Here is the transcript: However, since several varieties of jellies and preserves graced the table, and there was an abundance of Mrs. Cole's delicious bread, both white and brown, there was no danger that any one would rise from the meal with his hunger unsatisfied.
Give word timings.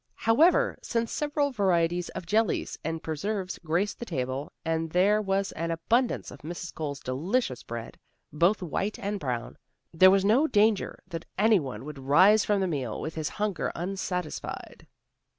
However, 0.15 0.79
since 0.81 1.11
several 1.11 1.51
varieties 1.51 2.09
of 2.15 2.25
jellies 2.25 2.75
and 2.83 3.03
preserves 3.03 3.59
graced 3.59 3.99
the 3.99 4.03
table, 4.05 4.51
and 4.65 4.89
there 4.89 5.21
was 5.21 5.51
an 5.51 5.69
abundance 5.69 6.31
of 6.31 6.39
Mrs. 6.39 6.73
Cole's 6.73 6.99
delicious 7.01 7.61
bread, 7.61 7.99
both 8.33 8.63
white 8.63 8.97
and 8.97 9.19
brown, 9.19 9.59
there 9.93 10.09
was 10.09 10.25
no 10.25 10.47
danger 10.47 11.03
that 11.07 11.25
any 11.37 11.59
one 11.59 11.85
would 11.85 11.99
rise 11.99 12.43
from 12.43 12.61
the 12.61 12.67
meal 12.67 12.99
with 12.99 13.13
his 13.13 13.29
hunger 13.29 13.71
unsatisfied. 13.75 14.87